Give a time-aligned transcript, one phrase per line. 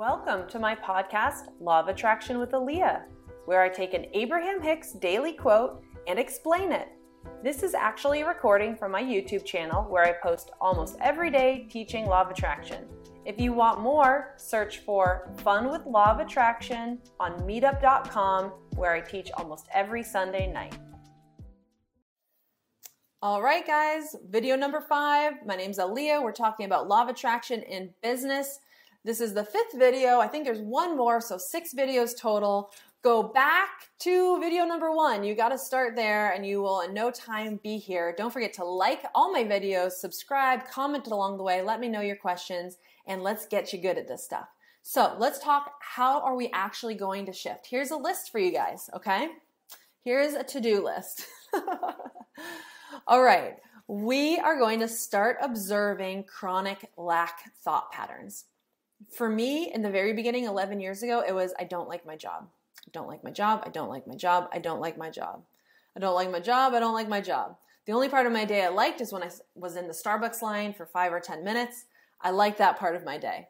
[0.00, 3.02] Welcome to my podcast, Law of Attraction with Aaliyah,
[3.46, 6.86] where I take an Abraham Hicks daily quote and explain it.
[7.42, 11.66] This is actually a recording from my YouTube channel where I post almost every day
[11.68, 12.86] teaching Law of Attraction.
[13.24, 19.00] If you want more, search for Fun with Law of Attraction on meetup.com where I
[19.00, 20.78] teach almost every Sunday night.
[23.20, 25.44] All right, guys, video number five.
[25.44, 26.22] My name's Aaliyah.
[26.22, 28.60] We're talking about Law of Attraction in business.
[29.08, 30.20] This is the fifth video.
[30.20, 32.70] I think there's one more, so six videos total.
[33.00, 35.24] Go back to video number one.
[35.24, 38.14] You got to start there and you will in no time be here.
[38.18, 42.02] Don't forget to like all my videos, subscribe, comment along the way, let me know
[42.02, 42.76] your questions,
[43.06, 44.48] and let's get you good at this stuff.
[44.82, 47.66] So let's talk how are we actually going to shift?
[47.66, 49.28] Here's a list for you guys, okay?
[50.04, 51.24] Here's a to do list.
[53.06, 58.44] all right, we are going to start observing chronic lack thought patterns
[59.10, 62.16] for me in the very beginning 11 years ago it was i don't like my
[62.16, 62.48] job.
[62.86, 63.62] I don't like my job.
[63.66, 64.48] I don't like my job.
[64.50, 65.42] I don't like my job.
[65.94, 66.72] I don't like my job.
[66.72, 67.56] I don't like my job.
[67.84, 70.42] The only part of my day i liked is when i was in the starbucks
[70.42, 71.84] line for five or ten minutes.
[72.20, 73.48] I liked that part of my day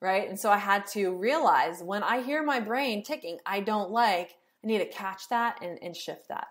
[0.00, 0.28] right?
[0.28, 4.34] And so i had to realize when i hear my brain ticking i don't like
[4.62, 6.48] i need to catch that and, and shift that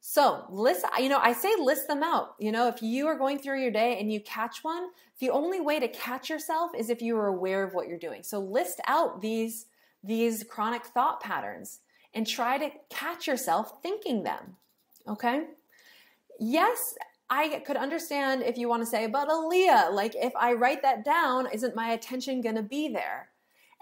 [0.00, 2.34] so list, you know, I say list them out.
[2.38, 5.60] You know, if you are going through your day and you catch one, the only
[5.60, 8.22] way to catch yourself is if you are aware of what you're doing.
[8.22, 9.66] So list out these,
[10.02, 11.80] these chronic thought patterns
[12.14, 14.56] and try to catch yourself thinking them.
[15.06, 15.44] Okay.
[16.38, 16.94] Yes,
[17.28, 21.04] I could understand if you want to say, but Aaliyah, like if I write that
[21.04, 23.29] down, isn't my attention going to be there?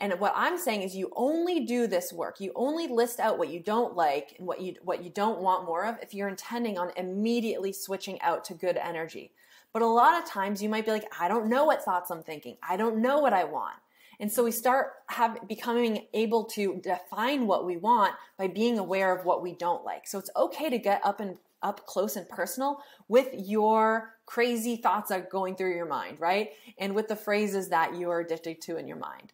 [0.01, 2.41] And what I'm saying is you only do this work.
[2.41, 5.67] You only list out what you don't like and what you what you don't want
[5.67, 9.33] more of if you're intending on immediately switching out to good energy.
[9.73, 12.23] But a lot of times you might be like, I don't know what thoughts I'm
[12.23, 12.57] thinking.
[12.63, 13.77] I don't know what I want.
[14.21, 19.17] And so we start have becoming able to define what we want by being aware
[19.17, 20.07] of what we don't like.
[20.07, 25.09] So it's okay to get up and up close and personal with your crazy thoughts
[25.09, 26.51] that are going through your mind, right?
[26.79, 29.33] And with the phrases that you are addicted to in your mind.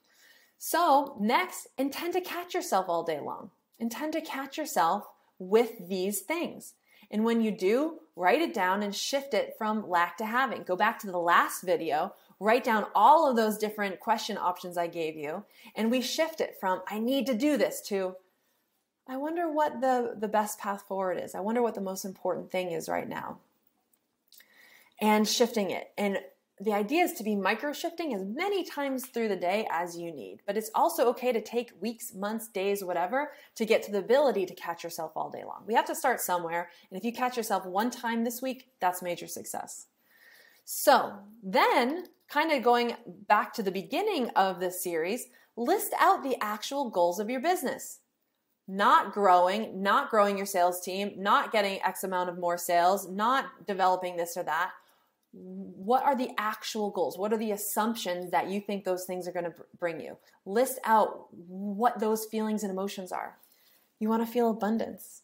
[0.67, 3.51] So, next, intend to catch yourself all day long.
[3.79, 5.07] Intend to catch yourself
[5.39, 6.73] with these things.
[7.11, 10.63] And when you do, write it down and shift it from lack to having.
[10.63, 14.87] Go back to the last video, write down all of those different question options I
[14.87, 15.45] gave you,
[15.77, 18.17] and we shift it from I need to do this to
[19.07, 21.35] I wonder what the, the best path forward is.
[21.35, 23.37] I wonder what the most important thing is right now.
[24.99, 25.93] And shifting it.
[25.99, 26.21] And
[26.61, 30.13] the idea is to be micro shifting as many times through the day as you
[30.13, 30.39] need.
[30.47, 34.47] But it's also okay to take weeks, months, days, whatever to get to the ability
[34.47, 35.65] to catch yourself all day long.
[35.67, 36.71] We have to start somewhere.
[36.91, 39.87] And if you catch yourself one time this week, that's major success.
[40.65, 42.95] So then, kind of going
[43.27, 45.27] back to the beginning of this series,
[45.57, 47.99] list out the actual goals of your business.
[48.67, 53.67] Not growing, not growing your sales team, not getting X amount of more sales, not
[53.67, 54.71] developing this or that
[55.35, 57.19] what are the actual goals?
[57.19, 60.17] What are the assumptions that you think those things are going to bring you?
[60.47, 63.37] List out what those feelings and emotions are.
[63.99, 65.23] You want to feel abundance.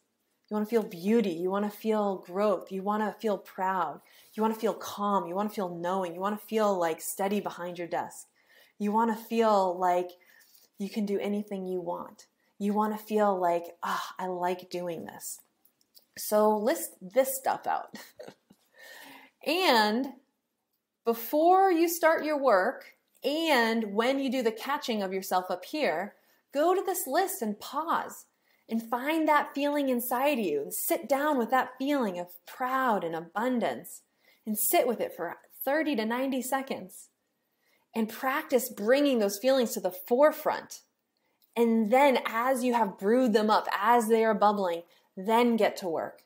[0.48, 1.30] You want to feel beauty.
[1.30, 2.72] You want to feel growth.
[2.72, 4.00] You want to feel proud.
[4.34, 5.26] You want to feel calm.
[5.28, 6.14] You want to feel knowing.
[6.14, 8.26] You want to feel like steady behind your desk.
[8.78, 10.10] You want to feel like
[10.78, 12.26] you can do anything you want.
[12.58, 15.40] You want to feel like, ah, oh, I like doing this.
[16.18, 17.94] So list this stuff out.
[19.46, 20.14] And
[21.04, 26.14] before you start your work and when you do the catching of yourself up here,
[26.52, 28.26] go to this list and pause
[28.68, 33.14] and find that feeling inside you and sit down with that feeling of proud and
[33.14, 34.02] abundance
[34.46, 37.08] and sit with it for 30 to 90 seconds
[37.94, 40.82] and practice bringing those feelings to the forefront.
[41.56, 44.82] And then, as you have brewed them up, as they are bubbling,
[45.16, 46.22] then get to work.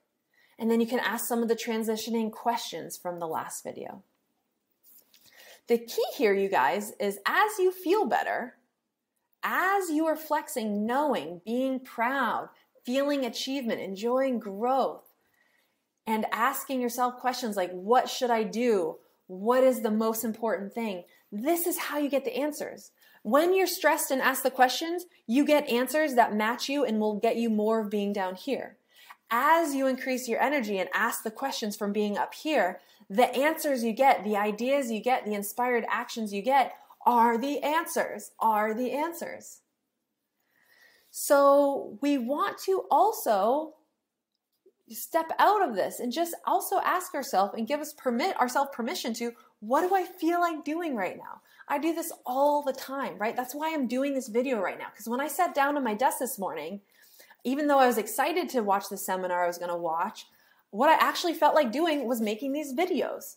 [0.59, 4.03] And then you can ask some of the transitioning questions from the last video.
[5.67, 8.57] The key here, you guys, is as you feel better,
[9.43, 12.51] as you are flexing, knowing, being proud,
[12.85, 15.15] feeling achievement, enjoying growth,
[16.07, 18.99] and asking yourself questions like, what should I do?
[19.27, 21.05] What is the most important thing?
[21.33, 22.93] This is how you get the answers.
[23.23, 27.19] When you're stressed and ask the questions, you get answers that match you and will
[27.19, 28.77] get you more of being down here
[29.35, 33.83] as you increase your energy and ask the questions from being up here, the answers
[33.83, 38.75] you get, the ideas you get, the inspired actions you get are the answers, are
[38.75, 39.61] the answers.
[41.11, 43.75] So we want to also
[44.89, 49.13] step out of this and just also ask ourselves and give us permit ourselves permission
[49.15, 51.41] to what do I feel like doing right now?
[51.67, 53.35] I do this all the time, right?
[53.35, 54.89] That's why I'm doing this video right now.
[54.93, 56.83] Because when I sat down at my desk this morning,
[57.45, 60.27] even though I was excited to watch the seminar I was going to watch,
[60.71, 63.37] what I actually felt like doing was making these videos.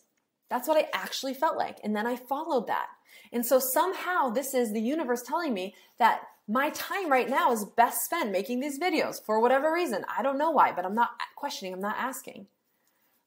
[0.50, 1.78] That's what I actually felt like.
[1.84, 2.86] And then I followed that.
[3.32, 7.64] And so somehow this is the universe telling me that my time right now is
[7.64, 10.04] best spent making these videos for whatever reason.
[10.16, 12.46] I don't know why, but I'm not questioning, I'm not asking.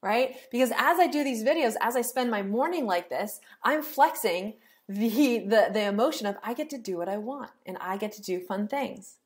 [0.02, 0.36] Right?
[0.52, 4.56] Because as I do these videos, as I spend my morning like this, I'm flexing
[4.90, 8.12] the, the, the emotion of I get to do what I want and I get
[8.14, 9.18] to do fun things.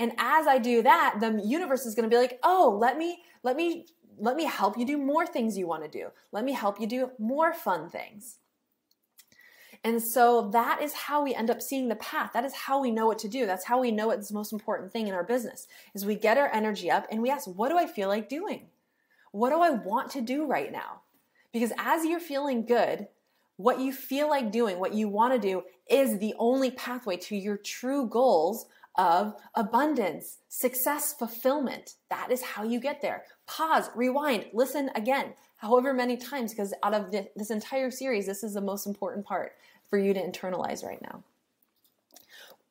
[0.00, 3.22] And as I do that, the universe is going to be like, "Oh, let me
[3.42, 3.84] let me
[4.18, 6.08] let me help you do more things you want to do.
[6.32, 8.38] Let me help you do more fun things."
[9.84, 12.30] And so that is how we end up seeing the path.
[12.32, 13.44] That is how we know what to do.
[13.46, 16.38] That's how we know what's the most important thing in our business is we get
[16.38, 18.68] our energy up and we ask, what do I feel like doing?
[19.32, 21.02] What do I want to do right now?
[21.52, 23.08] Because as you're feeling good,
[23.56, 27.36] what you feel like doing, what you want to do is the only pathway to
[27.36, 31.94] your true goals of abundance, success, fulfillment.
[32.10, 33.24] That is how you get there.
[33.46, 38.54] Pause, rewind, listen again, however many times, because out of this entire series, this is
[38.54, 39.52] the most important part
[39.88, 41.22] for you to internalize right now.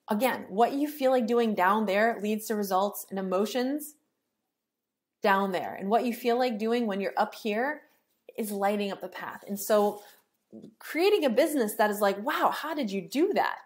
[0.09, 3.95] Again, what you feel like doing down there leads to results and emotions
[5.21, 5.75] down there.
[5.75, 7.81] And what you feel like doing when you're up here
[8.37, 9.43] is lighting up the path.
[9.47, 10.01] And so
[10.79, 13.57] creating a business that is like, wow, how did you do that?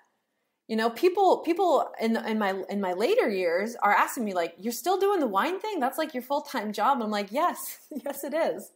[0.67, 4.55] You know, people people in in my in my later years are asking me like,
[4.57, 5.79] "You're still doing the wine thing?
[5.79, 7.79] That's like your full-time job." I'm like, "Yes.
[8.05, 8.71] yes it is."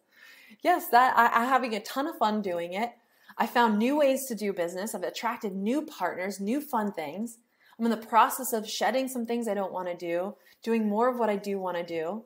[0.64, 2.92] Yes, that I, I'm having a ton of fun doing it.
[3.38, 4.96] I found new ways to do business.
[4.96, 7.38] I've attracted new partners, new fun things.
[7.78, 11.10] I'm in the process of shedding some things I don't want to do, doing more
[11.10, 12.24] of what I do want to do.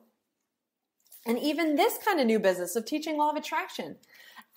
[1.26, 3.96] And even this kind of new business of teaching law of attraction.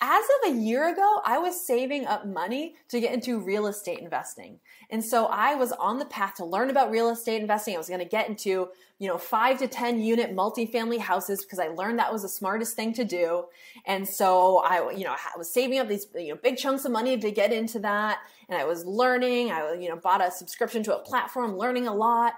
[0.02, 4.00] As of a year ago, I was saving up money to get into real estate
[4.00, 4.60] investing.
[4.90, 7.76] And so I was on the path to learn about real estate investing.
[7.76, 8.70] I was going to get into,
[9.00, 12.76] you know, five to 10 unit multifamily houses because I learned that was the smartest
[12.76, 13.46] thing to do.
[13.86, 16.92] And so I, you know, I was saving up these, you know, big chunks of
[16.92, 18.20] money to get into that.
[18.50, 19.52] And I was learning.
[19.52, 22.34] I, you know, bought a subscription to a platform, learning a lot.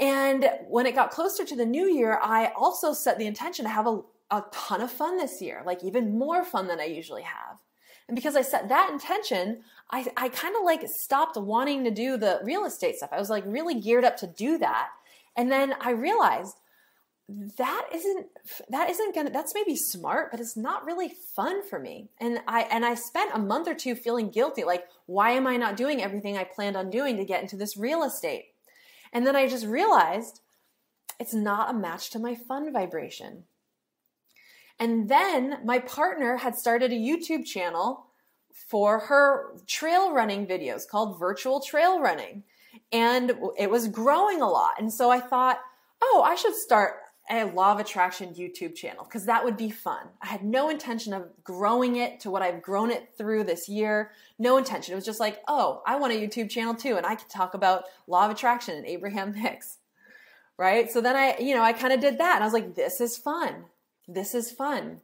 [0.00, 3.70] And when it got closer to the new year, I also set the intention to
[3.70, 4.00] have a,
[4.38, 7.58] a ton of fun this year, like even more fun than I usually have.
[8.08, 12.16] And because I set that intention, I, I kind of like stopped wanting to do
[12.16, 13.10] the real estate stuff.
[13.12, 14.88] I was like really geared up to do that.
[15.36, 16.56] And then I realized
[17.28, 18.26] that isn't
[18.68, 22.62] that isn't gonna that's maybe smart but it's not really fun for me and i
[22.70, 26.02] and i spent a month or two feeling guilty like why am i not doing
[26.02, 28.48] everything i planned on doing to get into this real estate
[29.10, 30.40] and then i just realized
[31.18, 33.44] it's not a match to my fun vibration
[34.78, 38.06] and then my partner had started a YouTube channel
[38.52, 42.42] for her trail running videos called Virtual Trail Running.
[42.92, 44.74] And it was growing a lot.
[44.80, 45.60] And so I thought,
[46.02, 46.94] oh, I should start
[47.30, 50.08] a law of attraction YouTube channel because that would be fun.
[50.20, 54.10] I had no intention of growing it to what I've grown it through this year.
[54.38, 54.92] No intention.
[54.92, 57.54] It was just like, oh, I want a YouTube channel too, and I could talk
[57.54, 59.78] about law of attraction and Abraham Hicks.
[60.58, 60.90] Right?
[60.90, 63.00] So then I, you know, I kind of did that and I was like, this
[63.00, 63.64] is fun
[64.06, 65.00] this is fun.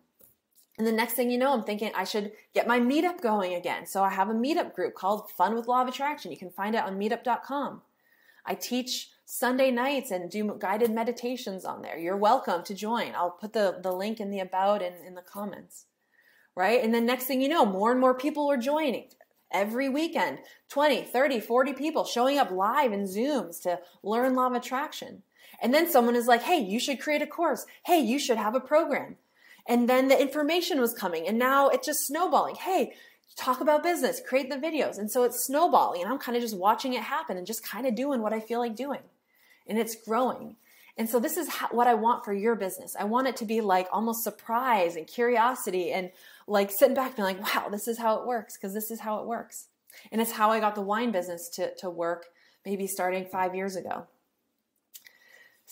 [0.78, 3.86] And the next thing you know, I'm thinking I should get my meetup going again.
[3.86, 6.30] So I have a meetup group called Fun with Law of Attraction.
[6.30, 7.82] You can find it on meetup.com.
[8.46, 11.98] I teach Sunday nights and do guided meditations on there.
[11.98, 13.12] You're welcome to join.
[13.14, 15.86] I'll put the, the link in the about and in the comments.
[16.56, 16.82] Right?
[16.82, 19.08] And then next thing you know, more and more people are joining
[19.52, 24.54] every weekend 20, 30, 40 people showing up live in Zooms to learn law of
[24.54, 25.22] attraction.
[25.60, 27.66] And then someone is like, hey, you should create a course.
[27.84, 29.16] Hey, you should have a program.
[29.66, 32.56] And then the information was coming, and now it's just snowballing.
[32.56, 32.94] Hey,
[33.36, 34.98] talk about business, create the videos.
[34.98, 37.86] And so it's snowballing, and I'm kind of just watching it happen and just kind
[37.86, 39.00] of doing what I feel like doing.
[39.66, 40.56] And it's growing.
[40.96, 42.96] And so this is how, what I want for your business.
[42.98, 46.10] I want it to be like almost surprise and curiosity and
[46.46, 49.00] like sitting back and being like, wow, this is how it works because this is
[49.00, 49.68] how it works.
[50.10, 52.26] And it's how I got the wine business to, to work
[52.66, 54.06] maybe starting five years ago.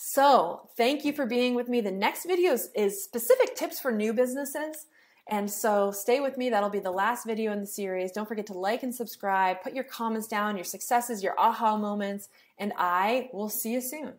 [0.01, 1.81] So thank you for being with me.
[1.81, 4.85] The next video is, is, specific tips for new businesses.
[5.27, 6.49] And so stay with me.
[6.49, 8.13] That'll be the last video in the series.
[8.13, 9.61] Don't forget to like and subscribe.
[9.61, 14.13] Put your comments down, your successes, your aha moments, and I will see you soon.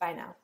[0.00, 0.34] Bye now.